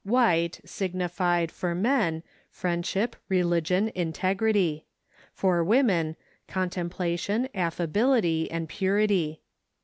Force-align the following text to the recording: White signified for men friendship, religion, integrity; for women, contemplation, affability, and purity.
White 0.03 0.61
signified 0.65 1.51
for 1.51 1.75
men 1.75 2.23
friendship, 2.49 3.15
religion, 3.29 3.91
integrity; 3.93 4.87
for 5.31 5.63
women, 5.63 6.15
contemplation, 6.47 7.47
affability, 7.53 8.49
and 8.49 8.67
purity. 8.67 9.41